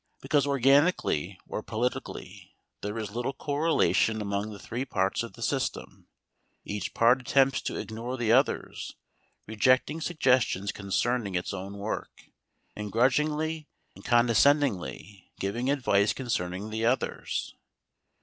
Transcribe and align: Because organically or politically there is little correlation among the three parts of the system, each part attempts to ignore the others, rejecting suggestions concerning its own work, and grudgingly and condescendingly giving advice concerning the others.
Because 0.19 0.47
organically 0.47 1.39
or 1.47 1.61
politically 1.61 2.55
there 2.81 2.97
is 2.97 3.11
little 3.11 3.33
correlation 3.33 4.19
among 4.19 4.49
the 4.49 4.57
three 4.57 4.83
parts 4.83 5.21
of 5.21 5.33
the 5.33 5.43
system, 5.43 6.07
each 6.65 6.95
part 6.95 7.21
attempts 7.21 7.61
to 7.61 7.75
ignore 7.75 8.17
the 8.17 8.31
others, 8.31 8.95
rejecting 9.45 10.01
suggestions 10.01 10.71
concerning 10.71 11.35
its 11.35 11.53
own 11.53 11.77
work, 11.77 12.31
and 12.75 12.91
grudgingly 12.91 13.67
and 13.95 14.03
condescendingly 14.03 15.31
giving 15.39 15.69
advice 15.69 16.13
concerning 16.13 16.71
the 16.71 16.83
others. 16.83 17.53